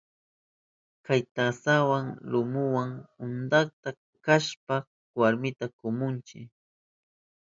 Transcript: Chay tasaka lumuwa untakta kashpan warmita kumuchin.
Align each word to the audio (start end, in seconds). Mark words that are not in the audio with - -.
Chay 1.05 1.21
tasaka 1.35 1.97
lumuwa 2.31 2.83
untakta 3.23 3.89
kashpan 4.25 4.83
warmita 5.19 5.65
kumuchin. 5.79 6.45